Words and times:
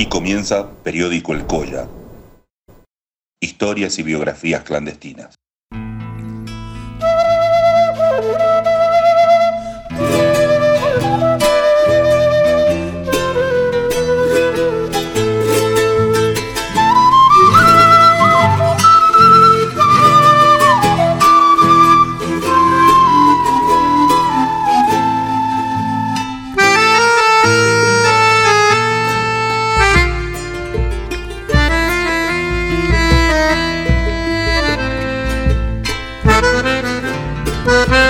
Aquí 0.00 0.08
comienza 0.08 0.66
Periódico 0.82 1.34
El 1.34 1.46
Colla. 1.46 1.86
Historias 3.38 3.98
y 3.98 4.02
biografías 4.02 4.64
clandestinas. 4.64 5.39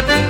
Suka, 0.01 0.30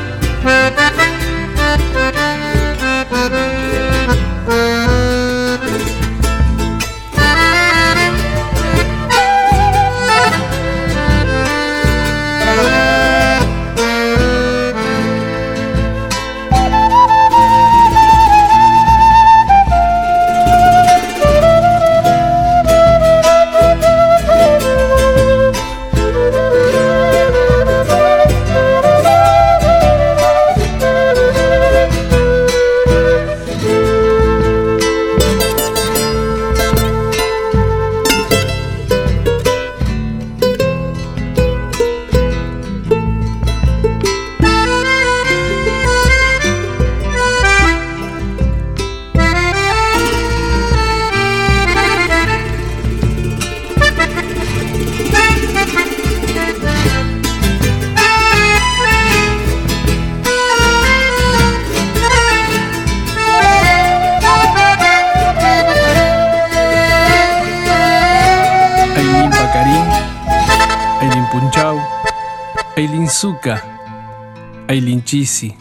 Aileen 74.70 75.02
Chisi, 75.02 75.52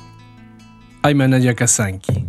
Aymanaya 1.01 1.55
Kazanki. 1.55 2.27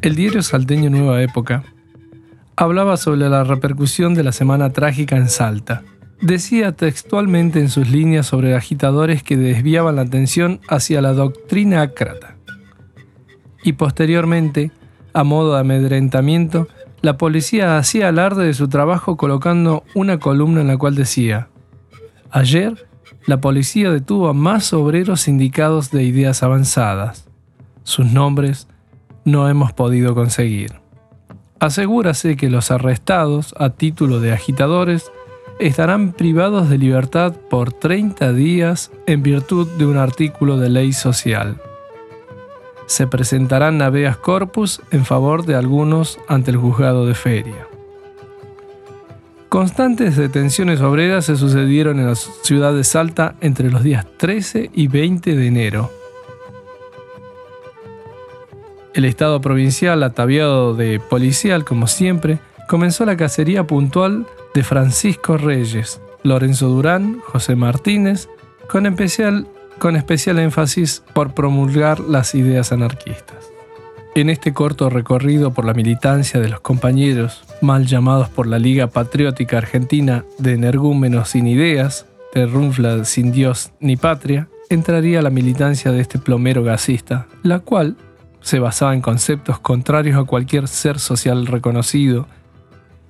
El 0.00 0.16
diario 0.16 0.40
salteño 0.40 0.88
Nueva 0.88 1.20
Época 1.22 1.62
hablaba 2.60 2.98
sobre 2.98 3.26
la 3.30 3.42
repercusión 3.42 4.12
de 4.12 4.22
la 4.22 4.32
semana 4.32 4.68
trágica 4.68 5.16
en 5.16 5.30
Salta. 5.30 5.82
Decía 6.20 6.72
textualmente 6.72 7.58
en 7.58 7.70
sus 7.70 7.88
líneas 7.88 8.26
sobre 8.26 8.54
agitadores 8.54 9.22
que 9.22 9.38
desviaban 9.38 9.96
la 9.96 10.02
atención 10.02 10.60
hacia 10.68 11.00
la 11.00 11.14
doctrina 11.14 11.80
acrata. 11.80 12.36
Y 13.64 13.72
posteriormente, 13.72 14.72
a 15.14 15.24
modo 15.24 15.54
de 15.54 15.60
amedrentamiento, 15.60 16.68
la 17.00 17.16
policía 17.16 17.78
hacía 17.78 18.08
alarde 18.08 18.44
de 18.44 18.52
su 18.52 18.68
trabajo 18.68 19.16
colocando 19.16 19.82
una 19.94 20.18
columna 20.18 20.60
en 20.60 20.68
la 20.68 20.76
cual 20.76 20.94
decía, 20.94 21.48
Ayer, 22.30 22.86
la 23.24 23.40
policía 23.40 23.90
detuvo 23.90 24.28
a 24.28 24.34
más 24.34 24.74
obreros 24.74 25.28
indicados 25.28 25.90
de 25.90 26.02
ideas 26.02 26.42
avanzadas. 26.42 27.26
Sus 27.84 28.04
nombres 28.12 28.68
no 29.24 29.48
hemos 29.48 29.72
podido 29.72 30.14
conseguir. 30.14 30.79
Asegúrase 31.60 32.38
que 32.38 32.48
los 32.48 32.70
arrestados 32.70 33.54
a 33.58 33.68
título 33.68 34.18
de 34.18 34.32
agitadores 34.32 35.12
estarán 35.58 36.14
privados 36.14 36.70
de 36.70 36.78
libertad 36.78 37.34
por 37.50 37.70
30 37.70 38.32
días 38.32 38.90
en 39.06 39.22
virtud 39.22 39.68
de 39.76 39.84
un 39.84 39.98
artículo 39.98 40.56
de 40.56 40.70
ley 40.70 40.94
social. 40.94 41.60
Se 42.86 43.06
presentarán 43.06 43.82
habeas 43.82 44.16
corpus 44.16 44.80
en 44.90 45.04
favor 45.04 45.44
de 45.44 45.54
algunos 45.54 46.18
ante 46.28 46.50
el 46.50 46.56
juzgado 46.56 47.04
de 47.04 47.14
feria. 47.14 47.66
Constantes 49.50 50.16
detenciones 50.16 50.80
obreras 50.80 51.26
se 51.26 51.36
sucedieron 51.36 52.00
en 52.00 52.06
la 52.06 52.14
ciudad 52.14 52.72
de 52.72 52.84
Salta 52.84 53.34
entre 53.42 53.70
los 53.70 53.82
días 53.82 54.06
13 54.16 54.70
y 54.72 54.88
20 54.88 55.36
de 55.36 55.46
enero 55.46 55.99
el 58.94 59.04
Estado 59.04 59.40
provincial, 59.40 60.02
ataviado 60.02 60.74
de 60.74 61.00
policial 61.00 61.64
como 61.64 61.86
siempre, 61.86 62.38
comenzó 62.68 63.04
la 63.04 63.16
cacería 63.16 63.66
puntual 63.66 64.26
de 64.54 64.62
Francisco 64.62 65.36
Reyes, 65.36 66.00
Lorenzo 66.22 66.68
Durán, 66.68 67.20
José 67.20 67.56
Martínez, 67.56 68.28
con 68.68 68.86
especial, 68.86 69.46
con 69.78 69.96
especial 69.96 70.38
énfasis 70.38 71.02
por 71.14 71.34
promulgar 71.34 72.00
las 72.00 72.34
ideas 72.34 72.72
anarquistas. 72.72 73.50
En 74.14 74.28
este 74.28 74.52
corto 74.52 74.90
recorrido 74.90 75.52
por 75.52 75.64
la 75.64 75.72
militancia 75.72 76.40
de 76.40 76.48
los 76.48 76.60
compañeros, 76.60 77.44
mal 77.60 77.86
llamados 77.86 78.28
por 78.28 78.48
la 78.48 78.58
Liga 78.58 78.88
Patriótica 78.88 79.58
Argentina 79.58 80.24
de 80.38 80.54
energúmenos 80.54 81.30
sin 81.30 81.46
ideas, 81.46 82.06
de 82.34 82.46
Runfla 82.46 83.04
sin 83.04 83.30
Dios 83.30 83.70
ni 83.78 83.96
patria, 83.96 84.48
entraría 84.68 85.22
la 85.22 85.30
militancia 85.30 85.92
de 85.92 86.00
este 86.00 86.18
plomero 86.18 86.62
gasista, 86.64 87.28
la 87.42 87.60
cual 87.60 87.96
se 88.40 88.58
basaba 88.58 88.94
en 88.94 89.00
conceptos 89.00 89.58
contrarios 89.58 90.18
a 90.18 90.24
cualquier 90.24 90.68
ser 90.68 90.98
social 90.98 91.46
reconocido, 91.46 92.26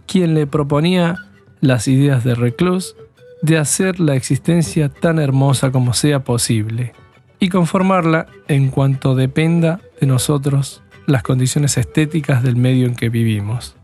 quien 0.06 0.34
le 0.34 0.46
proponía 0.46 1.16
las 1.60 1.88
ideas 1.88 2.24
de 2.24 2.34
Reclus 2.34 2.96
de 3.42 3.58
hacer 3.58 4.00
la 4.00 4.16
existencia 4.16 4.88
tan 4.88 5.18
hermosa 5.18 5.70
como 5.70 5.94
sea 5.94 6.24
posible 6.24 6.92
y 7.38 7.48
conformarla 7.48 8.26
en 8.48 8.70
cuanto 8.70 9.14
dependa 9.14 9.80
de 10.00 10.06
nosotros 10.06 10.82
las 11.06 11.22
condiciones 11.22 11.78
estéticas 11.78 12.42
del 12.42 12.56
medio 12.56 12.86
en 12.86 12.94
que 12.94 13.08
vivimos. 13.08 13.76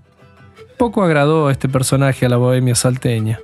Poco 0.77 1.03
agradó 1.03 1.49
a 1.49 1.53
este 1.53 1.69
personaje 1.69 2.27
a 2.27 2.29
la 2.29 2.37
bohemia 2.37 2.75
salteña. 2.75 3.41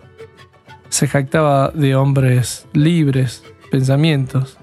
Se 0.90 1.08
jactaba 1.08 1.70
de 1.70 1.96
hombres 1.96 2.66
libres, 2.74 3.42
pensamientos, 3.70 4.58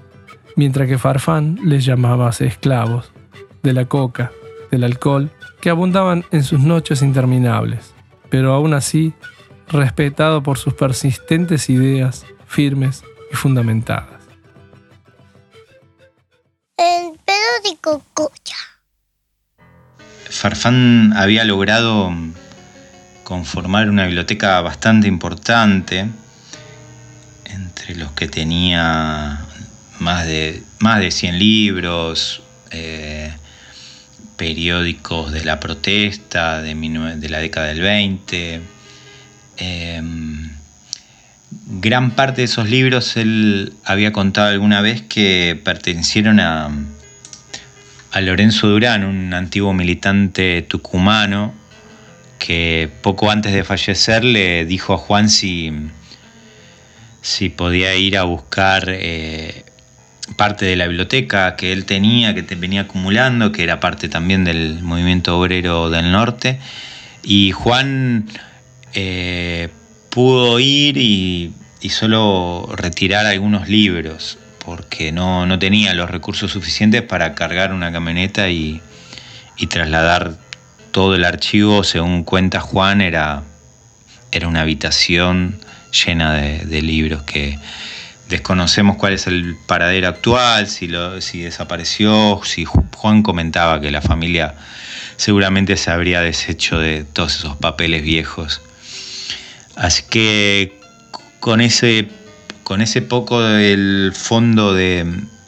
mientras 0.54 0.88
que 0.88 0.98
Farfán 0.98 1.58
les 1.64 1.84
llamaba 1.84 2.30
esclavos 2.30 3.12
de 3.62 3.72
la 3.72 3.84
coca, 3.86 4.32
del 4.70 4.84
alcohol, 4.84 5.30
que 5.60 5.70
abundaban 5.70 6.24
en 6.30 6.42
sus 6.44 6.60
noches 6.60 7.02
interminables, 7.02 7.92
pero 8.28 8.52
aún 8.54 8.74
así 8.74 9.12
respetado 9.68 10.42
por 10.42 10.58
sus 10.58 10.74
persistentes 10.74 11.70
ideas 11.70 12.24
firmes 12.46 13.02
y 13.32 13.36
fundamentadas. 13.36 14.20
El 16.76 17.18
periódico 17.24 18.02
Cocha. 18.14 18.56
Farfán 20.30 21.12
había 21.16 21.44
logrado 21.44 22.12
conformar 23.24 23.88
una 23.88 24.06
biblioteca 24.06 24.60
bastante 24.60 25.06
importante, 25.06 26.08
entre 27.44 27.94
los 27.96 28.12
que 28.12 28.28
tenía 28.28 29.44
más 29.98 30.26
de, 30.26 30.62
más 30.78 31.00
de 31.00 31.10
100 31.10 31.38
libros, 31.38 32.42
eh, 32.70 33.32
periódicos 34.40 35.32
de 35.32 35.44
la 35.44 35.60
protesta 35.60 36.62
de, 36.62 37.28
la 37.28 37.38
década 37.40 37.66
del 37.66 37.82
20, 37.82 38.62
em, 39.58 40.50
gran 41.66 42.12
parte 42.12 42.40
de 42.40 42.44
esos 42.46 42.70
libros 42.70 43.18
él 43.18 43.74
había 43.84 44.12
contado 44.12 44.48
alguna 44.48 44.80
vez 44.80 45.02
que 45.02 45.60
pertenecieron 45.62 46.40
a, 46.40 46.70
a 48.12 48.20
Lorenzo 48.22 48.66
Durán, 48.68 49.04
un 49.04 49.34
antiguo 49.34 49.74
militante 49.74 50.62
tucumano, 50.62 51.52
que 52.38 52.90
poco 53.02 53.30
antes 53.30 53.52
de 53.52 53.62
fallecer 53.62 54.24
le 54.24 54.64
dijo 54.64 54.94
a 54.94 54.96
Juan 54.96 55.28
si, 55.28 55.70
si 57.20 57.50
podía 57.50 57.94
ir 57.94 58.16
a 58.16 58.22
buscar 58.22 58.86
eh, 58.88 59.66
parte 60.36 60.64
de 60.64 60.76
la 60.76 60.86
biblioteca 60.86 61.56
que 61.56 61.72
él 61.72 61.84
tenía, 61.84 62.34
que 62.34 62.42
te 62.42 62.54
venía 62.54 62.82
acumulando, 62.82 63.52
que 63.52 63.62
era 63.62 63.80
parte 63.80 64.08
también 64.08 64.44
del 64.44 64.82
movimiento 64.82 65.38
obrero 65.38 65.90
del 65.90 66.12
norte. 66.12 66.58
Y 67.22 67.52
Juan 67.52 68.26
eh, 68.94 69.68
pudo 70.10 70.58
ir 70.60 70.96
y, 70.96 71.54
solo 71.88 72.68
retirar 72.76 73.26
algunos 73.26 73.68
libros, 73.68 74.38
porque 74.64 75.12
no, 75.12 75.46
no, 75.46 75.58
tenía 75.58 75.94
los 75.94 76.10
recursos 76.10 76.50
suficientes 76.50 77.02
para 77.02 77.34
cargar 77.34 77.72
una 77.72 77.92
camioneta 77.92 78.50
y, 78.50 78.82
trasladar 79.68 80.38
todo 80.90 81.14
el 81.14 81.24
archivo, 81.24 81.84
según 81.84 82.24
cuenta 82.24 82.60
Juan, 82.60 83.02
era, 83.02 83.42
era 84.32 84.48
una 84.48 84.62
habitación 84.62 85.60
llena 85.92 86.34
de, 86.34 86.82
libros 86.82 87.22
que 87.24 87.58
desconocemos 88.30 88.96
cuál 88.96 89.12
es 89.12 89.26
el 89.26 89.56
paradero 89.66 90.08
actual, 90.08 90.68
si, 90.68 90.86
desapareció, 90.86 92.40
si 92.44 92.64
Juan 92.64 93.22
comentaba 93.22 93.80
que 93.80 93.90
la 93.90 94.00
familia 94.00 94.54
seguramente 95.16 95.76
se 95.76 95.90
habría 95.90 96.22
deshecho 96.22 96.78
de 96.78 97.04
todos 97.04 97.36
esos 97.36 97.56
papeles 97.56 98.02
viejos. 98.02 98.62
Así 99.76 100.04
que 100.08 100.78
con 101.40 101.60
ese, 101.60 102.08
con 102.62 102.80
ese 102.80 103.02
poco 103.02 103.42
del 103.42 104.12
fondo 104.14 104.72
de, 104.72 105.06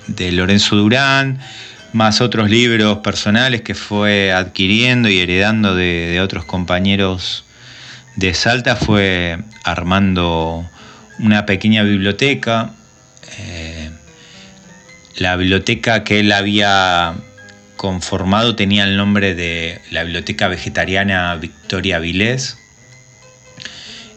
de 0.08 0.32
Lorenzo 0.32 0.76
Durán, 0.76 1.38
más 1.93 2.20
otros 2.20 2.50
libros 2.50 2.99
personales 2.99 3.62
que 3.62 3.75
fue 3.75 4.32
adquiriendo 4.32 5.08
y 5.08 5.19
heredando 5.19 5.75
de, 5.75 6.20
otros 6.20 6.44
compañeros 6.44 7.44
de 8.17 8.34
Salta, 8.34 8.76
fue 8.76 9.38
armando 9.64 10.69
una 11.18 11.46
pequeña 11.46 11.82
biblioteca. 11.82 12.72
Eh, 13.38 13.90
la 15.16 15.36
biblioteca 15.36 16.04
que 16.04 16.20
él 16.20 16.32
había 16.32 17.14
conformado 17.76 18.54
tenía 18.56 18.84
el 18.84 18.96
nombre 18.96 19.34
de 19.34 19.80
la 19.90 20.04
Biblioteca 20.04 20.48
Vegetariana 20.48 21.34
Victoria 21.36 21.98
Vilés. 21.98 22.58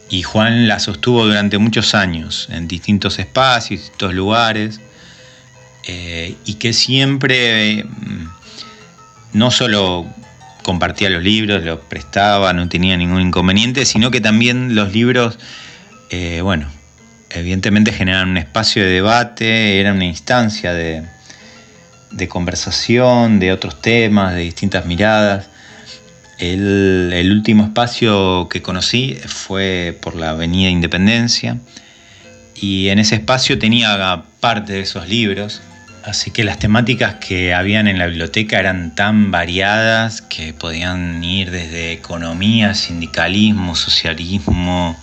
Y 0.08 0.22
Juan 0.22 0.68
la 0.68 0.78
sostuvo 0.78 1.26
durante 1.26 1.58
muchos 1.58 1.94
años 1.94 2.48
en 2.50 2.68
distintos 2.68 3.18
espacios, 3.18 3.80
distintos 3.80 4.14
lugares. 4.14 4.80
Eh, 5.88 6.36
y 6.44 6.54
que 6.54 6.72
siempre 6.72 7.84
mm, 7.84 8.28
no 9.32 9.50
solo 9.50 10.06
compartía 10.62 11.10
los 11.10 11.22
libros, 11.22 11.62
los 11.62 11.78
prestaba, 11.80 12.52
no 12.52 12.68
tenía 12.68 12.96
ningún 12.96 13.20
inconveniente, 13.20 13.84
sino 13.84 14.10
que 14.10 14.20
también 14.20 14.74
los 14.74 14.92
libros, 14.92 15.38
eh, 16.10 16.40
bueno, 16.42 16.68
evidentemente 17.38 17.92
generaban 17.92 18.30
un 18.30 18.36
espacio 18.36 18.82
de 18.82 18.90
debate, 18.90 19.80
era 19.80 19.92
una 19.92 20.04
instancia 20.04 20.72
de, 20.72 21.04
conversación, 22.28 23.38
de 23.38 23.52
otros 23.52 23.80
temas, 23.80 24.34
de 24.34 24.40
distintas 24.40 24.86
miradas. 24.86 25.48
El, 26.38 27.12
el, 27.14 27.32
último 27.32 27.64
espacio 27.64 28.48
que 28.50 28.60
conocí 28.60 29.18
fue 29.26 29.98
por 30.02 30.16
la 30.16 30.30
Avenida 30.30 30.68
Independencia 30.68 31.58
y 32.54 32.88
en 32.88 32.98
ese 32.98 33.14
espacio 33.14 33.58
tenía 33.58 34.24
parte 34.40 34.74
de 34.74 34.80
esos 34.80 35.08
libros 35.08 35.62
Así 36.06 36.30
que 36.30 36.44
las 36.44 36.60
temáticas 36.60 37.16
que 37.16 37.52
habían 37.52 37.88
en 37.88 37.98
la 37.98 38.06
biblioteca 38.06 38.60
eran 38.60 38.94
tan 38.94 39.32
variadas 39.32 40.22
que 40.22 40.54
podían 40.54 41.24
ir 41.24 41.50
desde 41.50 41.90
economía, 41.90 42.74
sindicalismo, 42.74 43.74
socialismo, 43.74 44.96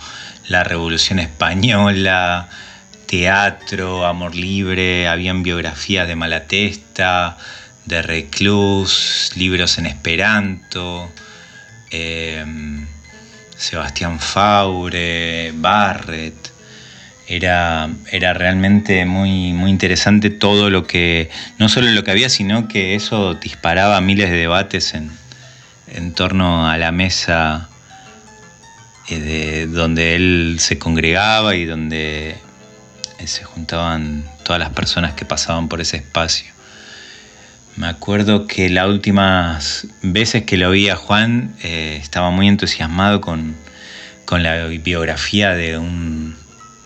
la 0.47 0.63
revolución 0.63 1.19
española, 1.19 2.49
teatro, 3.05 4.05
amor 4.05 4.35
libre, 4.35 5.07
habían 5.07 5.43
biografías 5.43 6.07
de 6.07 6.15
Malatesta, 6.15 7.37
de 7.85 8.01
Reclus, 8.01 9.31
libros 9.35 9.77
en 9.77 9.85
esperanto, 9.85 11.11
em, 11.91 12.85
Sebastián 13.55 14.19
Faure, 14.19 15.51
Barrett. 15.55 16.51
Era, 17.27 17.89
era 18.11 18.33
realmente 18.33 19.05
muy, 19.05 19.53
muy 19.53 19.71
interesante 19.71 20.29
todo 20.29 20.69
lo 20.69 20.85
que, 20.85 21.29
no 21.57 21.69
solo 21.69 21.89
lo 21.91 22.03
que 22.03 22.11
había, 22.11 22.29
sino 22.29 22.67
que 22.67 22.95
eso 22.95 23.35
disparaba 23.35 24.01
miles 24.01 24.29
de 24.29 24.37
debates 24.37 24.93
en, 24.93 25.11
en 25.87 26.13
torno 26.13 26.67
a 26.69 26.77
la 26.77 26.91
mesa 26.91 27.69
eh, 29.09 29.19
de, 29.19 29.67
donde 29.67 30.15
él 30.15 30.57
se 30.59 30.77
congregaba 30.77 31.55
y 31.55 31.65
donde 31.65 32.37
eh, 33.19 33.27
se 33.27 33.43
juntaban 33.43 34.25
todas 34.43 34.59
las 34.59 34.69
personas 34.69 35.13
que 35.13 35.25
pasaban 35.25 35.67
por 35.67 35.81
ese 35.81 35.97
espacio. 35.97 36.51
Me 37.75 37.87
acuerdo 37.87 38.45
que 38.47 38.69
las 38.69 38.87
últimas 38.87 39.87
veces 40.01 40.43
que 40.43 40.57
lo 40.57 40.71
vi 40.71 40.89
a 40.89 40.95
Juan 40.95 41.55
eh, 41.63 41.97
estaba 42.01 42.29
muy 42.29 42.47
entusiasmado 42.47 43.19
con, 43.19 43.55
con 44.25 44.43
la 44.43 44.67
biografía 44.67 45.51
de 45.51 45.77
un, 45.77 46.35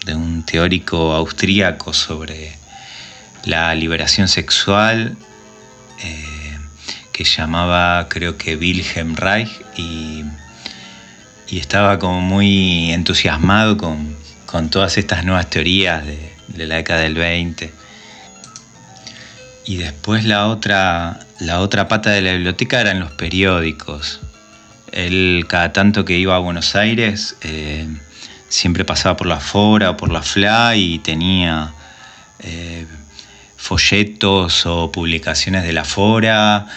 de 0.06 0.16
un 0.16 0.44
teórico 0.44 1.14
austríaco 1.14 1.94
sobre 1.94 2.56
la 3.44 3.76
liberación 3.76 4.28
sexual 4.28 5.18
que 7.18 7.24
llamaba 7.24 8.08
creo 8.10 8.38
que 8.38 8.56
Wilhelm 8.56 9.16
Reich 9.16 9.50
y, 9.76 10.24
estaba 11.52 11.98
como 12.00 12.20
muy 12.22 12.92
entusiasmado 12.92 13.78
con, 13.78 14.16
todas 14.70 14.98
estas 14.98 15.24
nuevas 15.24 15.50
teorías 15.50 16.04
de, 16.06 16.66
la 16.66 16.76
década 16.76 17.02
del 17.02 17.16
20. 17.16 17.74
Y 19.66 19.78
después 19.78 20.26
la 20.26 20.48
otra, 20.48 21.20
la 21.40 21.60
otra 21.60 21.88
pata 21.88 22.10
de 22.10 22.22
la 22.22 22.34
biblioteca 22.34 22.82
eran 22.82 23.00
los 23.00 23.12
periódicos. 23.12 24.20
Él 24.92 25.46
cada 25.48 25.74
tanto 25.74 26.06
que 26.06 26.18
iba 26.18 26.36
a 26.36 26.40
Buenos 26.40 26.76
Aires 26.76 27.36
eh, 27.42 27.88
siempre 28.50 28.86
pasaba 28.86 29.18
por 29.18 29.28
la 29.28 29.40
Fora 29.40 29.92
o 29.92 29.98
por 29.98 30.12
la 30.12 30.22
FLA 30.22 30.76
y 30.76 31.00
tenía 31.00 31.74
eh, 32.40 32.86
folletos 33.58 34.66
o 34.66 34.92
publicaciones 34.92 35.64
de 35.64 35.74
la 35.74 35.84
Fora. 35.84 36.68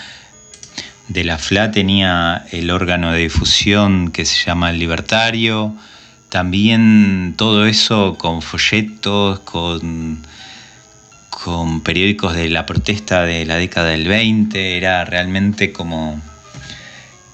De 1.11 1.25
la 1.25 1.37
FLA 1.37 1.71
tenía 1.71 2.47
el 2.51 2.71
órgano 2.71 3.13
de 3.13 3.19
difusión 3.19 4.11
que 4.11 4.25
se 4.25 4.47
llama 4.47 4.71
El 4.71 4.79
Libertario. 4.79 5.75
También 6.31 7.35
todo 7.37 7.67
eso 7.67 8.17
con 8.17 8.41
folletos, 8.41 9.41
con, 9.41 10.25
con 11.29 11.83
periódicos 11.83 12.35
de 12.35 12.49
la 12.49 12.65
protesta 12.65 13.25
de 13.25 13.45
la 13.45 13.57
década 13.57 13.91
del 13.91 14.09
20. 14.09 14.79
Era 14.79 15.05
realmente 15.05 15.73
como... 15.73 16.19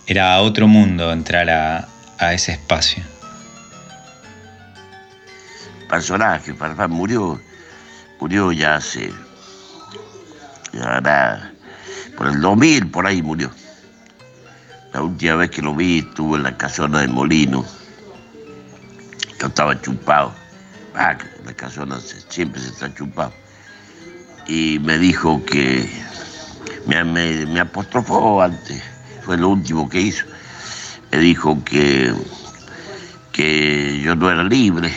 Era 0.09 0.41
otro 0.41 0.67
mundo 0.67 1.13
entrar 1.13 1.49
a 1.51 2.33
ese 2.33 2.53
espacio 2.53 3.05
personaje, 5.87 6.55
Farfán 6.55 6.91
murió, 6.91 7.41
murió 8.21 8.53
ya 8.53 8.77
hace, 8.77 9.13
ya 10.73 11.53
por 12.17 12.29
el 12.29 12.41
2000, 12.41 12.91
por 12.91 13.07
ahí 13.07 13.23
murió. 13.23 13.51
La 14.97 15.03
última 15.03 15.37
vez 15.37 15.51
que 15.51 15.61
lo 15.61 15.75
vi 15.75 15.99
estuvo 15.99 16.39
en 16.39 16.45
la 16.45 16.57
casona 16.57 17.03
de 17.03 17.09
Molino. 17.09 17.67
Yo 19.39 19.47
estaba 19.47 19.79
chupado. 19.83 20.33
Ah, 20.95 21.15
la 21.45 21.53
casona 21.53 21.99
siempre 22.31 22.63
se 22.63 22.69
está 22.69 22.95
chupado. 22.95 23.31
Y 24.47 24.79
me 24.79 24.97
dijo 24.97 25.45
que 25.45 25.87
me, 26.87 27.61
apostrofó 27.61 28.41
antes, 28.41 28.83
fue 29.23 29.37
lo 29.37 29.51
último 29.51 29.87
que 29.87 30.01
hizo. 30.01 30.25
Me 31.13 31.19
dijo 31.19 31.63
que, 31.63 32.15
que 33.33 34.01
yo 34.03 34.17
no 34.17 34.31
era 34.31 34.45
libre 34.45 34.91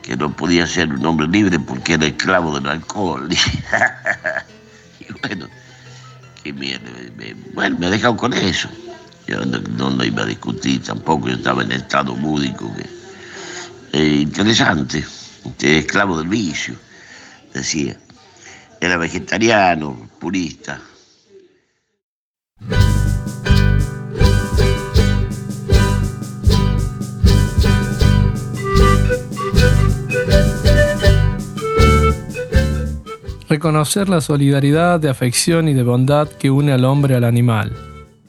que 0.00 0.16
no 0.16 0.34
podía 0.34 0.66
ser 0.66 0.90
un 0.90 1.04
hombre 1.04 1.28
libre 1.28 1.58
porque 1.58 1.94
era 1.94 2.06
esclavo 2.06 2.58
del 2.58 2.66
alcohol. 2.66 3.28
y 5.00 5.12
bueno, 5.20 5.48
que 6.42 6.54
me, 6.54 6.80
bueno, 7.52 7.76
me 7.78 7.86
ha 7.88 7.90
dejado 7.90 8.16
con 8.16 8.32
eso 8.32 8.70
yo 9.26 9.44
no, 9.44 10.04
iba 10.04 10.22
a 10.22 10.26
discutir 10.26 10.82
tampoco, 10.82 11.28
yo 11.28 11.34
estaba 11.34 11.62
en 11.62 11.72
estado 11.72 12.14
búdico, 12.14 12.72
que, 12.76 12.86
eh, 13.92 14.20
interesante, 14.20 15.04
esclavo 15.60 16.18
del 16.18 16.28
vicio, 16.28 16.76
decía, 17.52 17.98
era 18.80 18.96
vegetariano, 18.96 20.08
purista. 20.20 20.80
Reconocer 33.48 34.08
la 34.08 34.20
solidaridad 34.20 34.98
de 35.00 35.08
afección 35.08 35.68
y 35.68 35.74
de 35.74 35.84
bondad 35.84 36.28
que 36.28 36.50
une 36.50 36.72
al 36.72 36.84
hombre 36.84 37.14
al 37.14 37.24
animal 37.24 37.85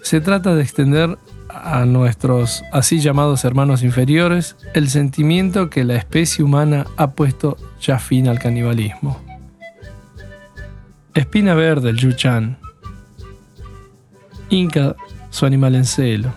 se 0.07 0.21
trata 0.21 0.55
de 0.55 0.63
extender 0.63 1.19
a 1.49 1.83
nuestros 1.83 2.63
así 2.71 2.99
llamados 2.99 3.43
hermanos 3.43 3.83
inferiores 3.83 4.55
el 4.73 4.87
sentimiento 4.87 5.69
que 5.69 5.83
la 5.83 5.97
especie 5.97 6.45
humana 6.45 6.85
ha 6.95 7.11
puesto 7.11 7.57
ya 7.81 7.99
fin 7.99 8.29
al 8.29 8.39
canibalismo. 8.39 9.19
Espina 11.13 11.55
verde 11.55 11.89
el 11.89 11.97
Yuchan. 11.97 12.57
Inca 14.47 14.95
su 15.29 15.45
animal 15.45 15.75
en 15.75 15.83
celo. 15.83 16.31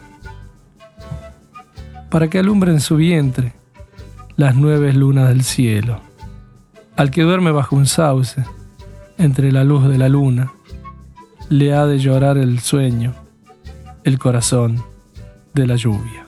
Para 2.10 2.26
que 2.26 2.40
alumbren 2.40 2.80
su 2.80 2.96
vientre 2.96 3.52
las 4.34 4.56
nueve 4.56 4.92
lunas 4.92 5.28
del 5.28 5.44
cielo. 5.44 6.00
Al 6.96 7.12
que 7.12 7.22
duerme 7.22 7.52
bajo 7.52 7.76
un 7.76 7.86
sauce, 7.86 8.44
entre 9.16 9.52
la 9.52 9.62
luz 9.62 9.88
de 9.88 9.96
la 9.96 10.08
luna, 10.08 10.54
le 11.50 11.72
ha 11.72 11.86
de 11.86 12.00
llorar 12.00 12.36
el 12.36 12.58
sueño, 12.58 13.14
el 14.04 14.18
corazón 14.18 14.82
de 15.54 15.66
la 15.66 15.76
lluvia. 15.76 16.26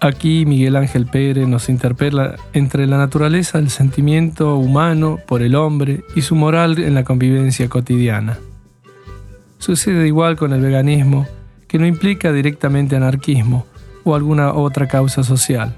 Aquí 0.00 0.44
Miguel 0.46 0.74
Ángel 0.74 1.06
Pérez 1.06 1.46
nos 1.46 1.68
interpela 1.68 2.34
entre 2.52 2.88
la 2.88 2.98
naturaleza 2.98 3.58
del 3.58 3.70
sentimiento 3.70 4.56
humano 4.56 5.20
por 5.28 5.42
el 5.42 5.54
hombre 5.54 6.02
y 6.16 6.22
su 6.22 6.34
moral 6.34 6.80
en 6.80 6.94
la 6.94 7.04
convivencia 7.04 7.68
cotidiana. 7.68 8.38
Sucede 9.58 10.08
igual 10.08 10.36
con 10.36 10.52
el 10.52 10.60
veganismo, 10.60 11.28
que 11.68 11.78
no 11.78 11.86
implica 11.86 12.32
directamente 12.32 12.96
anarquismo 12.96 13.64
o 14.02 14.16
alguna 14.16 14.52
otra 14.52 14.88
causa 14.88 15.22
social, 15.22 15.76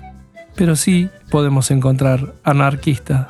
pero 0.57 0.75
sí 0.75 1.11
podemos 1.31 1.71
encontrar 1.71 2.33
anarquistas 2.45 3.27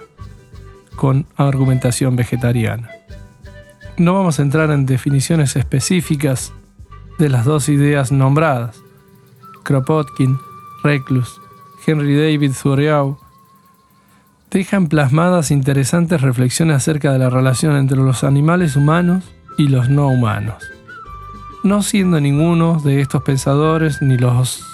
con 0.94 1.26
argumentación 1.36 2.14
vegetariana. 2.14 2.88
No 3.96 4.14
vamos 4.14 4.40
a 4.40 4.42
entrar 4.42 4.70
en 4.72 4.86
definiciones 4.86 5.54
específicas 5.54 6.52
de 7.18 7.28
las 7.28 7.44
dos 7.44 7.68
ideas 7.68 8.10
nombradas. 8.10 8.82
Kropotkin, 9.62 10.38
Reclus, 10.82 11.40
Henry 11.86 12.16
David 12.16 12.52
Thoreau 12.60 13.18
dejan 14.50 14.88
plasmadas 14.88 15.50
interesantes 15.50 16.20
reflexiones 16.22 16.76
acerca 16.76 17.12
de 17.12 17.18
la 17.18 17.30
relación 17.30 17.76
entre 17.76 17.98
los 17.98 18.24
animales 18.24 18.76
humanos 18.76 19.24
y 19.58 19.68
los 19.68 19.88
no 19.88 20.08
humanos. 20.08 20.62
No 21.62 21.82
siendo 21.82 22.20
ninguno 22.20 22.80
de 22.80 23.00
estos 23.00 23.22
pensadores 23.22 24.02
ni 24.02 24.18
los 24.18 24.64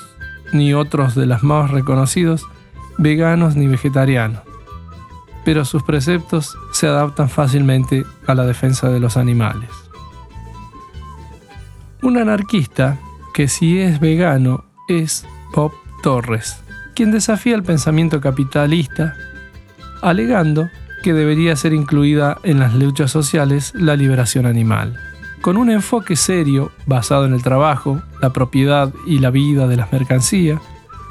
ni 0.52 0.74
otros 0.74 1.14
de 1.14 1.26
los 1.26 1.42
más 1.42 1.70
reconocidos 1.70 2.46
veganos 2.98 3.54
ni 3.54 3.68
vegetarianos, 3.68 4.40
pero 5.44 5.64
sus 5.64 5.82
preceptos 5.82 6.56
se 6.72 6.86
adaptan 6.86 7.28
fácilmente 7.28 8.04
a 8.26 8.34
la 8.34 8.44
defensa 8.44 8.88
de 8.88 9.00
los 9.00 9.16
animales. 9.16 9.70
Un 12.02 12.18
anarquista 12.18 12.98
que 13.34 13.48
si 13.48 13.78
es 13.78 14.00
vegano 14.00 14.64
es 14.88 15.26
Bob 15.54 15.72
Torres, 16.02 16.62
quien 16.94 17.12
desafía 17.12 17.54
el 17.54 17.62
pensamiento 17.62 18.20
capitalista, 18.20 19.14
alegando 20.02 20.68
que 21.02 21.12
debería 21.12 21.56
ser 21.56 21.72
incluida 21.72 22.38
en 22.42 22.58
las 22.58 22.74
luchas 22.74 23.10
sociales 23.10 23.72
la 23.74 23.96
liberación 23.96 24.46
animal. 24.46 24.98
Con 25.40 25.56
un 25.56 25.70
enfoque 25.70 26.16
serio, 26.16 26.70
basado 26.86 27.24
en 27.24 27.32
el 27.32 27.42
trabajo, 27.42 28.02
la 28.20 28.30
propiedad 28.30 28.92
y 29.06 29.18
la 29.18 29.30
vida 29.30 29.66
de 29.66 29.76
las 29.76 29.92
mercancías, 29.92 30.60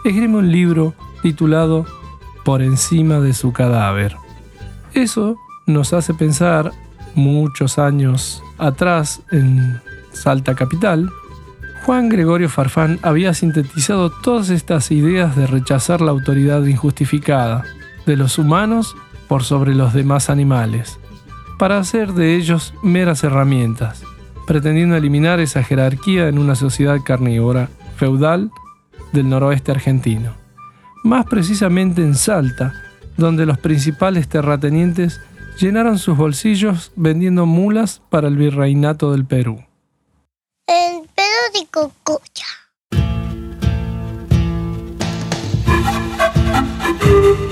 escribe 0.05 0.35
un 0.35 0.51
libro 0.51 0.93
titulado 1.21 1.85
Por 2.43 2.61
encima 2.61 3.19
de 3.19 3.33
su 3.33 3.53
cadáver. 3.53 4.15
Eso 4.93 5.37
nos 5.65 5.93
hace 5.93 6.13
pensar 6.13 6.71
muchos 7.15 7.77
años 7.79 8.41
atrás 8.57 9.21
en 9.31 9.79
Salta 10.11 10.55
Capital, 10.55 11.09
Juan 11.85 12.09
Gregorio 12.09 12.49
Farfán 12.49 12.99
había 13.01 13.33
sintetizado 13.33 14.11
todas 14.11 14.49
estas 14.49 14.91
ideas 14.91 15.35
de 15.35 15.47
rechazar 15.47 16.01
la 16.01 16.11
autoridad 16.11 16.63
injustificada 16.65 17.63
de 18.05 18.17
los 18.17 18.37
humanos 18.37 18.95
por 19.27 19.43
sobre 19.43 19.73
los 19.75 19.93
demás 19.93 20.29
animales, 20.29 20.99
para 21.57 21.77
hacer 21.77 22.13
de 22.13 22.35
ellos 22.35 22.73
meras 22.83 23.23
herramientas, 23.23 24.03
pretendiendo 24.45 24.95
eliminar 24.95 25.39
esa 25.39 25.63
jerarquía 25.63 26.27
en 26.27 26.37
una 26.37 26.55
sociedad 26.55 26.99
carnívora, 27.03 27.69
feudal, 27.95 28.51
del 29.13 29.29
noroeste 29.29 29.71
argentino. 29.71 30.38
Más 31.09 31.25
precisamente 31.25 32.03
en 32.03 32.13
Salta, 32.13 32.71
donde 33.17 33.47
los 33.47 33.57
principales 33.57 34.29
terratenientes 34.29 35.19
llenaron 35.59 35.97
sus 35.97 36.15
bolsillos 36.15 36.91
vendiendo 36.95 37.47
mulas 37.47 37.99
para 38.11 38.27
el 38.27 38.37
virreinato 38.37 39.11
del 39.11 39.25
Perú 39.25 39.63
de 40.67 41.65
cocoya. 41.71 42.45
Juan, 47.01 47.48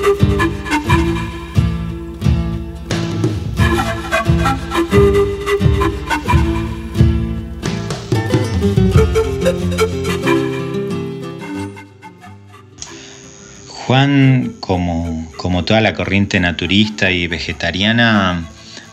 toda 15.67 15.81
la 15.81 15.93
corriente 15.93 16.39
naturista 16.39 17.11
y 17.11 17.27
vegetariana, 17.27 18.49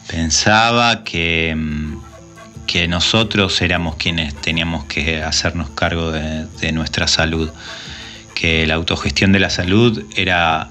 pensaba 0.09 1.04
que 1.04 1.54
mm, 1.57 1.95
que 2.66 2.88
nosotros 2.88 3.61
éramos 3.62 3.97
quienes 3.97 4.35
teníamos 4.35 4.85
que 4.87 5.23
hacernos 5.23 5.71
cargo 5.71 6.11
de, 6.11 6.73
nuestra 6.73 7.07
salud, 7.07 7.50
que 8.35 8.66
la 8.66 8.75
autogestión 8.75 9.33
de 9.33 9.40
la 9.40 9.50
salud 9.50 10.04
era, 10.16 10.71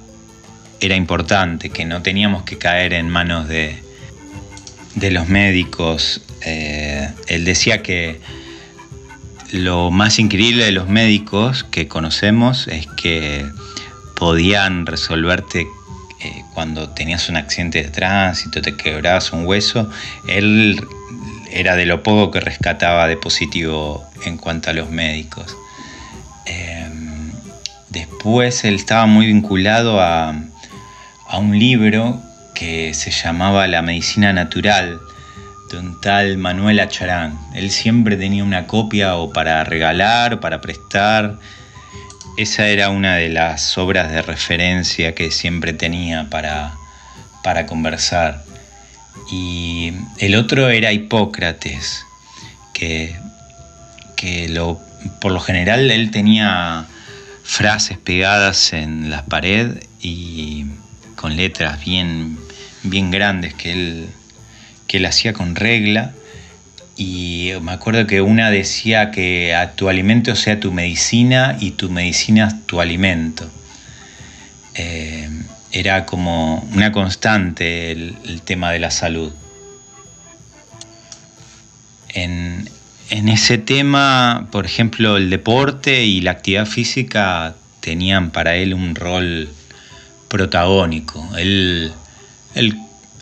era 0.79 0.95
importante, 0.95 1.69
que 1.69 1.85
no 1.85 2.01
teníamos 2.01 2.43
que 2.43 2.57
caer 2.57 2.93
en 2.93 3.09
manos 3.09 3.47
de, 3.47 3.81
de 4.95 5.11
los 5.11 5.29
médicos. 5.29 6.21
Eh, 6.41 7.09
él 7.27 7.45
decía 7.45 7.83
que 7.83 8.19
lo 9.51 9.91
más 9.91 10.19
increíble 10.19 10.65
de 10.65 10.71
los 10.71 10.89
médicos 10.89 11.63
que 11.63 11.87
conocemos 11.87 12.67
es 12.67 12.87
que 12.97 13.45
podían 14.15 14.87
resolverte 14.87 15.67
cuando 16.53 16.89
tenías 16.89 17.29
un 17.29 17.37
accidente 17.37 17.83
de 17.83 17.89
tránsito, 17.89 18.61
te 18.61 18.75
quebrabas 18.75 19.33
un 19.33 19.45
hueso, 19.45 19.89
él 20.27 20.79
era 21.51 21.75
de 21.75 21.85
lo 21.85 22.03
poco 22.03 22.31
que 22.31 22.39
rescataba 22.39 23.07
de 23.07 23.17
positivo 23.17 24.03
en 24.25 24.37
cuanto 24.37 24.69
a 24.69 24.73
los 24.73 24.89
médicos. 24.89 25.55
Em, 26.45 27.31
después 27.89 28.63
él 28.65 28.75
estaba 28.75 29.05
muy 29.05 29.27
vinculado 29.27 30.01
a, 30.01 30.35
un 31.35 31.57
libro 31.57 32.21
que 32.53 32.93
se 32.93 33.09
llamaba 33.09 33.65
La 33.65 33.81
medicina 33.81 34.33
natural 34.33 34.99
de 35.71 35.79
un 35.79 35.99
tal 35.99 36.37
Manuel 36.37 36.79
Acharán. 36.79 37.39
Él 37.55 37.71
siempre 37.71 38.17
tenía 38.17 38.43
una 38.43 38.67
copia 38.67 39.15
o 39.15 39.33
para 39.33 39.63
regalar 39.63 40.35
o 40.35 40.39
para 40.39 40.61
prestar. 40.61 41.39
Esa 42.35 42.67
era 42.67 42.89
una 42.89 43.15
de 43.17 43.29
las 43.29 43.77
obras 43.77 44.11
de 44.11 44.23
referencia 44.23 45.13
que 45.13 45.29
siempre 45.29 45.71
tenía 45.71 46.29
para, 46.31 46.73
para 47.43 47.67
conversar. 47.67 48.43
Y 49.31 49.93
el 50.17 50.33
otro 50.35 50.69
era 50.69 50.91
Hipócrates, 50.91 52.05
que, 52.73 53.15
por 55.19 55.31
lo 55.31 55.39
general 55.39 55.91
él 55.91 56.09
tenía 56.09 56.85
frases 57.43 57.97
pegadas 57.97 58.73
en 58.73 59.09
la 59.09 59.25
pared 59.25 59.83
y 60.01 60.65
con 61.15 61.35
letras 61.35 61.83
bien, 61.83 62.39
bien 62.83 63.11
grandes 63.11 63.53
que 63.53 63.73
él, 63.73 64.09
que 64.87 64.97
él 64.97 65.05
hacía 65.05 65.33
con 65.33 65.55
regla. 65.55 66.13
Y 66.95 67.51
me 67.61 67.71
acuerdo 67.71 68.05
que 68.05 68.21
una 68.21 68.51
decía 68.51 69.09
que 69.11 69.55
tu 69.75 69.89
alimento 69.89 70.35
sea 70.35 70.59
tu 70.59 70.71
medicina 70.71 71.57
y 71.59 71.71
tu 71.71 71.89
medicina 71.89 72.59
tu 72.67 72.81
alimento. 72.81 73.49
Eh, 74.75 75.29
era 75.73 76.05
como 76.05 76.59
una 76.73 76.91
constante 76.91 77.91
el, 77.91 78.41
tema 78.45 78.71
de 78.71 78.79
la 78.79 78.91
salud. 78.91 79.33
En, 82.09 82.69
ese 83.09 83.57
tema, 83.57 84.47
por 84.51 84.65
ejemplo, 84.65 85.17
el 85.17 85.29
deporte 85.29 86.03
y 86.03 86.21
la 86.21 86.31
actividad 86.31 86.65
física 86.65 87.55
tenían 87.79 88.31
para 88.31 88.55
él 88.55 88.73
un 88.73 88.95
rol 88.95 89.49
protagónico. 90.29 91.27
Él, 91.37 91.93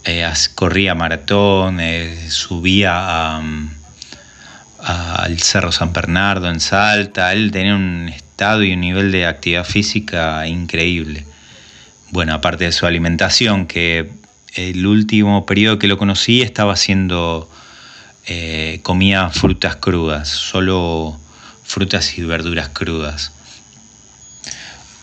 eh, 0.03 0.31
corría 0.55 0.95
maratón, 0.95 1.79
eh, 1.79 2.29
subía 2.29 3.41
al 4.79 5.39
Cerro 5.39 5.71
San 5.71 5.93
Bernardo 5.93 6.49
en 6.49 6.59
Salta, 6.59 7.33
él 7.33 7.51
tenía 7.51 7.75
un 7.75 8.09
estado 8.09 8.63
y 8.63 8.73
un 8.73 8.81
nivel 8.81 9.11
de 9.11 9.25
actividad 9.25 9.65
física 9.65 10.47
increíble 10.47 11.25
bueno, 12.11 12.33
aparte 12.33 12.65
de 12.65 12.71
su 12.73 12.85
alimentación, 12.85 13.65
que 13.65 14.11
el 14.53 14.85
último 14.85 15.45
periodo 15.45 15.79
que 15.79 15.87
lo 15.87 15.97
conocí 15.97 16.41
estaba 16.41 16.73
haciendo, 16.73 17.49
eh, 18.27 18.81
comía 18.83 19.29
frutas 19.29 19.77
crudas, 19.77 20.27
solo 20.27 21.17
frutas 21.63 22.17
y 22.17 22.23
verduras 22.23 22.69
crudas. 22.69 23.31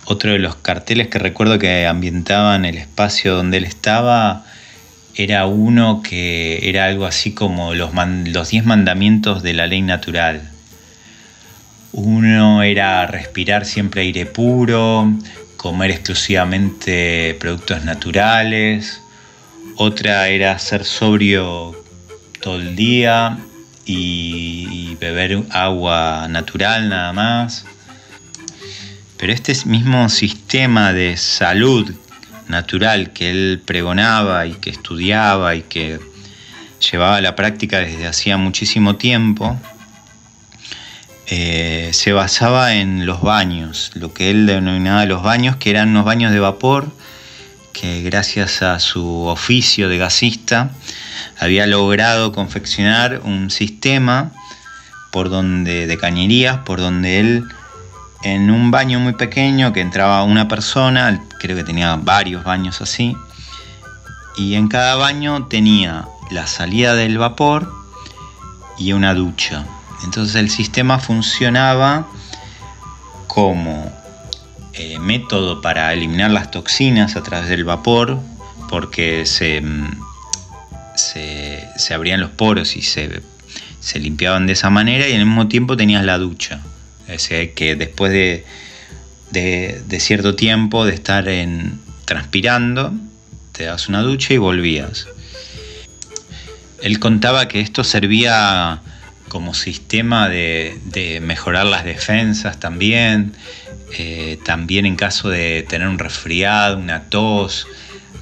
Otro 0.04 0.32
de 0.32 0.38
los 0.38 0.56
carteles 0.56 1.08
que 1.08 1.18
recuerdo 1.18 1.58
que 1.58 1.86
ambientaban 1.86 2.66
el 2.66 2.76
espacio 2.76 3.34
donde 3.34 3.56
él 3.56 3.64
estaba 3.64 4.44
era 5.18 5.46
uno 5.46 6.00
que 6.00 6.68
era 6.68 6.84
algo 6.84 7.04
así 7.04 7.32
como 7.32 7.74
los, 7.74 7.90
los 8.26 8.48
diez 8.50 8.64
mandamientos 8.64 9.42
de 9.42 9.52
la 9.52 9.66
ley 9.66 9.82
natural. 9.82 10.48
Uno 11.90 12.62
era 12.62 13.04
respirar 13.08 13.66
siempre 13.66 14.02
aire 14.02 14.26
puro, 14.26 15.12
comer 15.56 15.90
exclusivamente 15.90 17.36
productos 17.40 17.84
naturales. 17.84 19.02
Otra 19.74 20.28
era 20.28 20.56
ser 20.60 20.84
sobrio 20.84 21.76
todo 22.40 22.56
el 22.56 22.76
día 22.76 23.38
y, 23.84 24.96
beber 25.00 25.42
agua 25.50 26.28
natural 26.30 26.88
nada 26.88 27.12
más. 27.12 27.64
Pero 29.16 29.32
este 29.32 29.52
mismo 29.66 30.08
sistema 30.08 30.92
de 30.92 31.16
salud 31.16 31.92
natural 32.48 33.12
que 33.12 33.30
él 33.30 33.62
pregonaba 33.64 34.46
y 34.46 34.54
que 34.54 34.70
estudiaba 34.70 35.54
y 35.54 35.62
que 35.62 36.00
llevaba 36.90 37.16
a 37.16 37.20
la 37.20 37.34
práctica 37.34 37.78
desde 37.78 38.06
hacía 38.06 38.36
muchísimo 38.36 38.96
tiempo, 38.96 39.58
eh, 41.26 41.90
se 41.92 42.12
basaba 42.12 42.74
en 42.74 43.04
los 43.04 43.20
baños, 43.20 43.90
lo 43.94 44.14
que 44.14 44.30
él 44.30 44.46
denominaba 44.46 45.04
los 45.04 45.22
baños, 45.22 45.56
que 45.56 45.70
eran 45.70 45.90
unos 45.90 46.04
baños 46.04 46.32
de 46.32 46.40
vapor, 46.40 46.90
que 47.72 48.02
gracias 48.02 48.62
a 48.62 48.80
su 48.80 49.26
oficio 49.26 49.88
de 49.88 49.98
gasista 49.98 50.70
había 51.38 51.66
logrado 51.66 52.32
confeccionar 52.32 53.20
un 53.24 53.50
sistema 53.50 54.32
por 55.10 55.28
donde, 55.28 55.86
de 55.86 55.98
cañerías, 55.98 56.58
por 56.58 56.80
donde 56.80 57.20
él 57.20 57.44
en 58.22 58.50
un 58.50 58.70
baño 58.70 58.98
muy 59.00 59.14
pequeño 59.14 59.72
que 59.72 59.80
entraba 59.80 60.22
una 60.24 60.48
persona, 60.48 61.22
creo 61.38 61.56
que 61.56 61.64
tenía 61.64 61.96
varios 61.96 62.44
baños 62.44 62.80
así, 62.80 63.16
y 64.36 64.54
en 64.54 64.68
cada 64.68 64.96
baño 64.96 65.46
tenía 65.46 66.06
la 66.30 66.46
salida 66.46 66.94
del 66.94 67.18
vapor 67.18 67.72
y 68.76 68.92
una 68.92 69.14
ducha. 69.14 69.64
Entonces 70.04 70.36
el 70.36 70.50
sistema 70.50 70.98
funcionaba 70.98 72.06
como 73.26 73.92
eh, 74.74 74.98
método 74.98 75.60
para 75.60 75.92
eliminar 75.92 76.30
las 76.30 76.50
toxinas 76.50 77.16
a 77.16 77.22
través 77.22 77.48
del 77.48 77.64
vapor, 77.64 78.18
porque 78.68 79.26
se, 79.26 79.62
se, 80.94 81.94
abrían 81.94 82.20
los 82.20 82.30
poros 82.30 82.76
y 82.76 82.82
se, 82.82 83.22
se 83.80 83.98
limpiaban 83.98 84.46
de 84.46 84.52
esa 84.52 84.70
manera 84.70 85.08
y 85.08 85.14
al 85.14 85.24
mismo 85.24 85.48
tiempo 85.48 85.76
tenías 85.76 86.04
la 86.04 86.18
ducha. 86.18 86.60
Es 87.08 87.28
que 87.28 87.74
después 87.76 88.12
de, 88.12 88.44
de, 89.30 90.00
cierto 90.00 90.34
tiempo 90.34 90.84
de 90.84 90.94
estar 90.94 91.28
en, 91.28 91.80
transpirando, 92.04 92.92
te 93.52 93.64
das 93.64 93.88
una 93.88 94.02
ducha 94.02 94.34
y 94.34 94.38
volvías. 94.38 95.08
Él 96.80 97.00
contaba 97.00 97.48
que 97.48 97.60
esto 97.60 97.84
servía 97.84 98.82
como 99.28 99.52
sistema 99.52 100.28
de, 100.28 101.20
mejorar 101.22 101.66
las 101.66 101.84
defensas 101.84 102.60
también, 102.60 103.34
eh, 103.98 104.38
también 104.44 104.86
en 104.86 104.96
caso 104.96 105.28
de 105.28 105.66
tener 105.68 105.88
un 105.88 105.98
resfriado, 105.98 106.78
una 106.78 107.04
tos, 107.04 107.66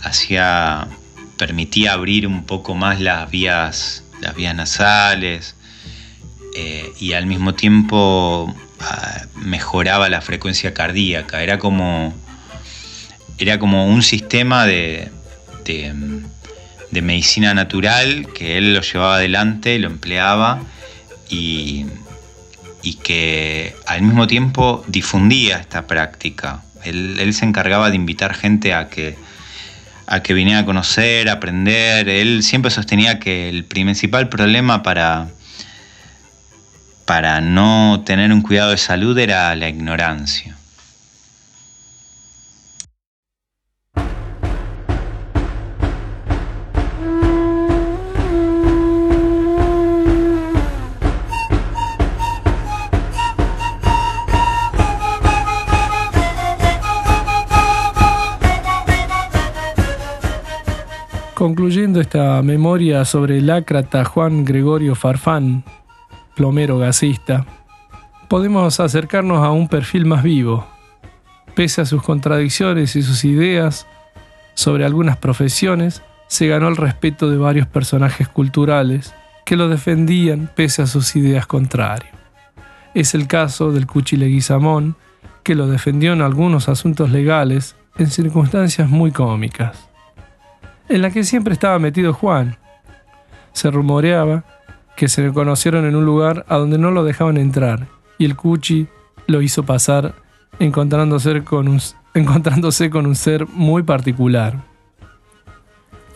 hacía, 0.03 0.89
permitía 1.39 1.93
abrir 1.93 2.27
un 2.27 2.45
poco 2.45 2.75
más 2.75 3.01
las 3.01 3.31
vías, 3.31 4.05
las 4.21 4.35
vías 4.35 4.55
nasales 4.55 5.55
eh, 6.57 6.93
y 6.99 7.13
al 7.13 7.27
mismo 7.27 7.55
tiempo 7.55 8.55
mejoraba 9.35 10.09
la 10.09 10.21
frecuencia 10.21 10.75
cardíaca. 10.75 11.43
Era 11.43 11.59
como, 11.59 12.15
era 13.39 13.59
como 13.59 13.87
un 13.87 14.03
sistema 14.03 14.67
de, 14.67 15.11
de, 15.65 17.03
medicina 17.03 17.53
natural 17.53 18.29
que 18.35 18.57
él 18.57 18.73
lo 18.73 18.81
llevaba 18.81 19.17
adelante, 19.17 19.79
lo 19.79 19.89
empleaba 19.89 20.63
y, 21.29 21.87
y 22.83 22.95
que 22.95 23.77
al 23.87 24.01
mismo 24.03 24.27
tiempo 24.27 24.83
difundía 24.89 25.59
esta 25.59 25.87
práctica. 25.87 26.63
Él, 26.85 27.19
él, 27.21 27.35
se 27.35 27.45
encargaba 27.45 27.91
de 27.91 27.97
invitar 27.97 28.33
gente 28.33 28.73
a 28.73 28.89
que, 28.89 29.17
a 30.07 30.23
que 30.23 30.33
viniera 30.33 30.61
a 30.61 30.65
conocer, 30.65 31.29
a 31.29 31.33
aprender. 31.33 32.09
Él 32.09 32.43
siempre 32.43 32.71
sostenía 32.71 33.19
que 33.19 33.51
el 33.51 33.65
principal 33.65 34.29
problema 34.31 34.83
para, 34.83 35.29
para 37.07 37.41
no 37.41 38.03
tener 38.05 38.33
un 38.33 38.43
cuidado 38.43 38.73
de 38.73 38.77
salud 38.77 39.17
era 39.17 39.55
la 39.55 39.69
ignorancia. 39.69 40.57
Concluyendo 61.35 62.01
esta 62.01 62.43
memoria 62.43 63.05
sobre 63.05 63.39
el 63.39 63.51
ácrata 63.51 64.05
Juan 64.05 64.45
Gregorio 64.45 64.97
Farfán, 64.97 65.63
plomero 66.37 66.79
gasista, 66.79 67.47
podemos 68.29 68.79
acercarnos 68.79 69.39
a 69.39 69.51
un 69.51 69.69
perfil 69.69 70.05
más 70.05 70.23
vivo. 70.23 70.67
Pese 71.55 71.81
a 71.81 71.87
sus 71.87 72.03
contradicciones 72.03 72.95
y 72.95 73.03
sus 73.03 73.25
ideas 73.25 73.87
sobre 74.55 74.85
algunas 74.85 75.17
profesiones, 75.17 76.03
se 76.29 76.47
ganó 76.47 76.69
el 76.69 76.77
respeto 76.77 77.31
de 77.31 77.39
varios 77.39 77.67
personajes 77.67 78.29
culturales 78.29 79.15
que 79.45 79.57
lo 79.57 79.69
defendían 79.69 80.51
pese 80.55 80.83
a 80.83 80.87
sus 80.87 81.17
ideas 81.17 81.47
contrarias. 81.47 82.13
Es 82.95 83.15
el 83.15 83.27
caso 83.27 83.73
del 83.73 83.87
Cuchi 83.87 84.17
Leguizamón, 84.17 84.97
que 85.43 85.55
lo 85.55 85.69
defendió 85.69 86.13
en 86.13 86.21
algunos 86.21 86.69
asuntos 86.69 87.11
legales 87.11 87.77
en 87.97 88.11
circunstancias 88.11 88.91
muy 88.91 89.11
cómicas, 89.13 89.89
en 90.89 91.01
la 91.01 91.11
que 91.11 91.25
siempre 91.25 91.55
estaba 91.55 91.79
metido 91.79 92.13
Juan. 92.13 92.59
Se 93.53 93.71
rumoreaba 93.71 94.45
que 94.97 95.09
se 95.09 95.33
conocieron 95.33 95.85
en 95.85 95.95
un 95.95 96.05
lugar 96.05 96.45
a 96.49 96.57
donde 96.57 96.79
no 96.79 96.91
lo 96.91 97.05
dejaban 97.05 97.37
entrar 97.37 97.87
y 98.19 98.25
el 98.25 98.35
Cuchi 98.35 98.89
lo 99.27 99.43
hizo 99.43 99.65
pasar 99.65 100.15
encontrándose 100.59 101.45
con 101.45 101.69
un, 101.69 101.81
encontrándose 102.15 102.91
con 102.91 103.07
un 103.07 103.15
ser 103.15 103.47
muy 103.47 103.83
particular. 103.83 104.63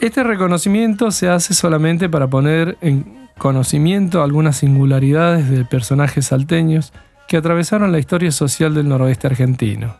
Este 0.01 0.25
reconocimiento 0.25 1.11
se 1.11 1.29
hace 1.29 1.53
solamente 1.53 2.09
para 2.09 2.29
poner 2.29 2.79
en 2.81 3.29
conocimiento 3.37 4.23
algunas 4.23 4.57
singularidades 4.57 5.51
de 5.51 5.65
personajes 5.65 6.27
salteños 6.27 6.93
que 7.29 7.37
atravesaron 7.37 7.93
la 7.93 7.99
historia 7.99 8.33
social 8.33 8.75
del 8.75 8.89
noroeste 8.89 9.27
argentino. 9.27 9.97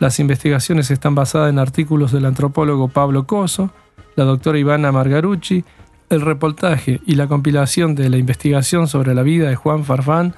Las 0.00 0.18
investigaciones 0.18 0.90
están 0.90 1.14
basadas 1.14 1.50
en 1.50 1.58
artículos 1.58 2.10
del 2.10 2.24
antropólogo 2.24 2.88
Pablo 2.88 3.26
Coso, 3.26 3.70
la 4.16 4.24
doctora 4.24 4.58
Ivana 4.58 4.92
Margarucci 4.92 5.64
el 6.10 6.20
reportaje 6.20 7.00
y 7.06 7.14
la 7.14 7.26
compilación 7.26 7.94
de 7.94 8.08
la 8.10 8.16
investigación 8.16 8.88
sobre 8.88 9.14
la 9.14 9.22
vida 9.22 9.48
de 9.48 9.56
Juan 9.56 9.84
Farfán 9.84 10.34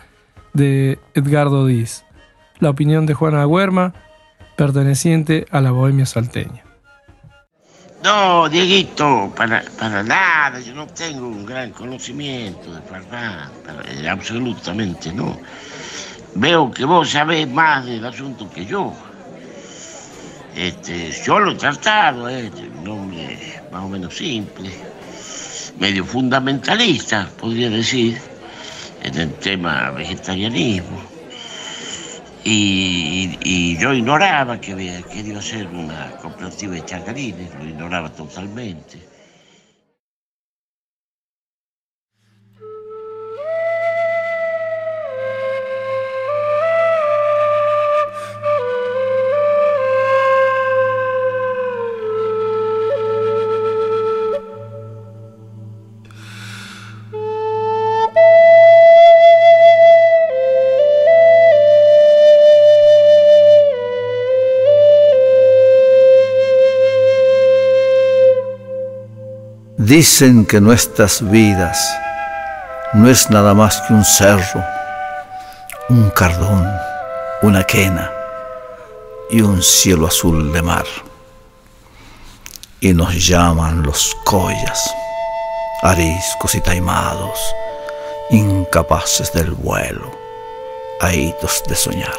de 0.52 0.98
Edgardo 1.14 1.66
Diz. 1.66 2.04
La 2.58 2.70
opinión 2.70 3.04
de 3.06 3.14
Juana 3.14 3.46
Huerma, 3.46 3.92
perteneciente 4.56 5.46
a 5.50 5.60
la 5.60 5.70
Bohemia 5.70 6.06
salteña. 6.06 6.64
No, 8.02 8.48
Dieguito, 8.48 9.32
para, 9.36 9.62
para 9.78 10.02
nada, 10.02 10.60
yo 10.60 10.74
no 10.74 10.86
tengo 10.86 11.26
un 11.26 11.44
gran 11.44 11.72
conocimiento 11.72 12.72
de 12.72 12.80
Farfán, 12.82 13.50
eh, 13.88 14.08
absolutamente 14.08 15.12
no. 15.12 15.38
Veo 16.36 16.70
que 16.70 16.84
vos 16.84 17.10
sabés 17.10 17.48
más 17.48 17.84
del 17.84 18.04
asunto 18.04 18.48
que 18.50 18.64
yo. 18.64 18.94
Este, 20.54 21.10
yo 21.26 21.38
lo 21.38 21.52
he 21.52 21.54
tratado, 21.56 22.28
eh, 22.30 22.50
un 22.80 22.88
hombre 22.88 23.60
más 23.70 23.84
o 23.84 23.88
menos 23.88 24.16
simple 24.16 24.70
medio 25.78 26.04
fundamentalista, 26.04 27.28
podría 27.38 27.70
decir, 27.70 28.20
en 29.02 29.18
el 29.18 29.32
tema 29.34 29.90
vegetarianismo. 29.90 31.00
Y, 32.44 33.76
yo 33.78 33.92
ignoraba 33.92 34.60
que 34.60 34.72
había 34.72 35.02
querido 35.02 35.40
hacer 35.40 35.66
una 35.66 36.12
cooperativa 36.22 36.74
de 36.74 36.84
chacarines, 36.84 37.54
lo 37.54 37.68
ignoraba 37.68 38.08
totalmente. 38.10 39.05
Dicen 69.96 70.44
que 70.44 70.60
nuestras 70.60 71.26
vidas 71.26 71.78
no 72.92 73.08
es 73.08 73.30
nada 73.30 73.54
más 73.54 73.80
que 73.80 73.94
un 73.94 74.04
cerro, 74.04 74.62
un 75.88 76.10
cardón, 76.10 76.70
una 77.40 77.64
quena 77.64 78.12
y 79.30 79.40
un 79.40 79.62
cielo 79.62 80.06
azul 80.06 80.52
de 80.52 80.60
mar. 80.60 80.84
Y 82.78 82.92
nos 82.92 83.26
llaman 83.26 83.84
los 83.84 84.14
collas, 84.26 84.94
ariscos 85.80 86.54
y 86.54 86.60
taimados, 86.60 87.40
incapaces 88.28 89.32
del 89.32 89.52
vuelo, 89.52 90.10
ahitos 91.00 91.62
de 91.66 91.74
soñar. 91.74 92.18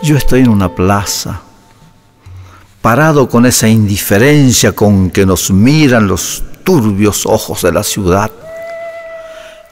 Yo 0.00 0.16
estoy 0.16 0.40
en 0.40 0.48
una 0.48 0.74
plaza 0.74 1.42
parado 2.82 3.28
con 3.28 3.44
esa 3.46 3.68
indiferencia 3.68 4.72
con 4.72 5.10
que 5.10 5.26
nos 5.26 5.50
miran 5.50 6.08
los 6.08 6.42
turbios 6.64 7.26
ojos 7.26 7.62
de 7.62 7.72
la 7.72 7.82
ciudad, 7.82 8.30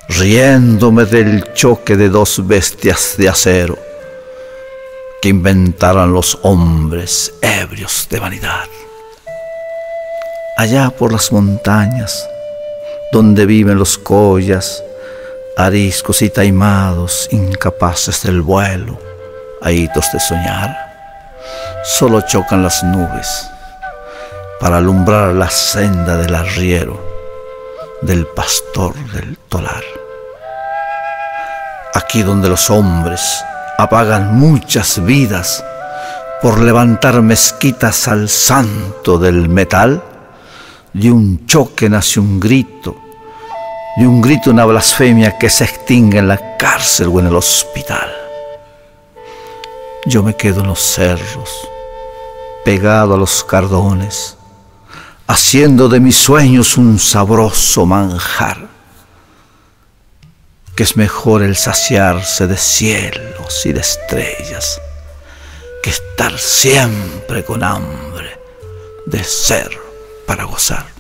riéndome 0.09 1.05
del 1.05 1.53
choque 1.55 1.97
de 1.97 2.09
dos 2.09 2.47
bestias 2.47 3.15
de 3.17 3.29
acero 3.29 3.79
que 5.23 5.31
inventaron 5.31 6.13
los 6.13 6.39
hombres 6.43 7.33
ebrios 7.41 8.07
de 8.11 8.21
vanidad. 8.21 8.67
Allá 10.57 10.91
por 10.91 11.13
las 11.13 11.33
montañas, 11.33 12.29
donde 13.13 13.47
viven 13.47 13.79
los 13.79 13.97
collas, 13.97 14.83
ariscos 15.57 16.23
y 16.23 16.31
taimados, 16.31 17.29
incapaces 17.33 18.23
del 18.23 18.43
vuelo, 18.43 19.01
ahitos 19.63 20.07
de 20.13 20.21
soñar 20.21 20.88
solo 21.85 22.21
chocan 22.23 22.63
las 22.63 22.83
nubes 22.83 23.51
para 24.61 24.79
alumbrar 24.79 25.35
la 25.35 25.49
senda 25.49 26.17
del 26.17 26.35
arriero, 26.35 27.01
del 28.03 28.27
pastor 28.27 28.95
del 29.13 29.37
tolar. 29.49 29.85
Aquí 31.95 32.23
donde 32.23 32.49
los 32.49 32.71
hombres 32.71 33.21
apagan 33.79 34.37
muchas 34.37 35.05
vidas 35.05 35.65
por 36.43 36.61
levantar 36.61 37.23
mezquitas 37.23 38.09
al 38.09 38.29
santo 38.29 39.19
del 39.19 39.49
metal, 39.49 40.03
de 40.93 41.11
un 41.11 41.47
choque 41.47 41.89
nace 41.89 42.19
un 42.19 42.41
grito, 42.41 42.97
de 43.97 44.07
un 44.07 44.21
grito 44.21 44.51
una 44.51 44.65
blasfemia 44.65 45.39
que 45.39 45.51
se 45.51 45.65
extingue 45.65 46.19
en 46.19 46.29
la 46.29 46.57
cárcel 46.57 47.09
o 47.13 47.21
en 47.21 47.27
el 47.27 47.37
hospital. 47.37 48.28
Yo 50.09 50.23
me 50.23 50.35
quedo 50.35 50.63
en 50.63 50.69
los 50.69 50.81
cerros, 50.81 51.51
pegado 52.65 53.13
a 53.13 53.19
los 53.19 53.45
cardones, 53.45 54.39
haciendo 55.27 55.87
de 55.91 56.01
mis 56.01 56.17
sueños 56.17 56.79
un 56.79 56.99
sabroso 56.99 57.85
manjar, 57.85 58.69
que 60.75 60.83
es 60.83 60.97
mejor 60.97 61.43
el 61.43 61.57
saciarse 61.57 62.47
de 62.47 62.57
cielos 62.57 63.67
y 63.67 63.75
de 63.75 63.81
estrellas 63.81 64.81
que 65.83 65.91
estar 65.91 66.39
siempre 66.39 67.45
con 67.45 67.63
hambre 67.63 68.41
de 69.05 69.23
ser 69.23 69.69
para 70.27 70.45
gozar. 70.45 70.98